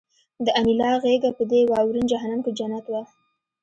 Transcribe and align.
د 0.45 0.47
انیلا 0.59 0.91
غېږه 1.03 1.31
په 1.37 1.43
دې 1.51 1.61
واورین 1.71 2.05
جهنم 2.11 2.39
کې 2.45 2.51
جنت 2.59 2.85
وه 2.89 3.01